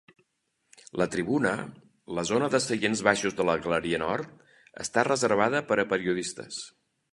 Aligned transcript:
La 1.01 1.05
tribuna, 1.15 1.51
la 2.19 2.23
zona 2.29 2.47
de 2.55 2.61
seients 2.67 3.03
baixos 3.09 3.37
de 3.41 3.47
la 3.51 3.57
galeria 3.67 4.01
nord, 4.07 4.33
està 4.87 5.07
reservada 5.11 5.65
per 5.71 5.81
a 5.81 5.89
periodistes. 5.95 6.61